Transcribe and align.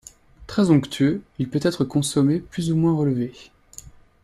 Très 0.47 0.71
onctueux, 0.71 1.21
il 1.37 1.47
peut 1.47 1.59
être 1.61 1.83
consommé 1.85 2.39
plus 2.39 2.71
ou 2.71 2.75
moins 2.75 2.95
relevé. 2.97 3.31